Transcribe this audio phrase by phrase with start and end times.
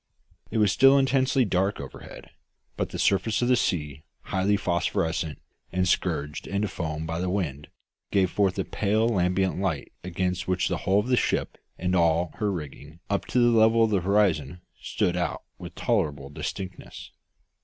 [0.49, 2.31] It was still intensely dark overhead;
[2.75, 5.37] but the surface of the sea, highly phosphorescent,
[5.71, 7.67] and scourged into foam by the wind,
[8.09, 12.31] gave forth a pale lambent light against which the hull of the ship and all
[12.39, 17.11] her rigging up to the level of the horizon stood out with tolerable distinctness.